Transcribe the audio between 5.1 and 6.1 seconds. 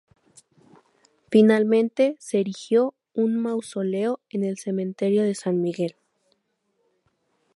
de San Miguel.